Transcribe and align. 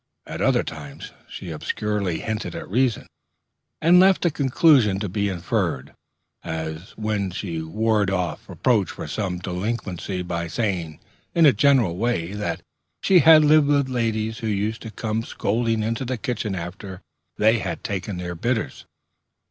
At 0.25 0.41
other 0.41 0.63
times 0.63 1.11
she 1.29 1.51
obscurely 1.51 2.21
hinted 2.21 2.55
a 2.55 2.65
reason, 2.65 3.05
and 3.79 3.99
left 3.99 4.25
a 4.25 4.31
conclusion 4.31 4.99
to 4.99 5.07
be 5.07 5.29
inferred; 5.29 5.93
as 6.43 6.97
when 6.97 7.29
she 7.29 7.61
warded 7.61 8.11
off 8.11 8.49
reproach 8.49 8.89
for 8.89 9.07
some 9.07 9.37
delinquency 9.37 10.23
by 10.23 10.47
saying 10.47 10.99
in 11.35 11.45
a 11.45 11.53
general 11.53 11.97
way 11.97 12.33
that 12.33 12.61
she 13.03 13.19
had 13.19 13.45
lived 13.45 13.67
with 13.67 13.89
ladies 13.89 14.39
who 14.39 14.47
used 14.47 14.81
to 14.81 14.89
come 14.89 15.21
scolding 15.21 15.83
into 15.83 16.03
the 16.03 16.17
kitchen 16.17 16.55
after 16.55 17.01
they 17.37 17.59
had 17.59 17.83
taken 17.83 18.17
their 18.17 18.33
bitters. 18.33 18.85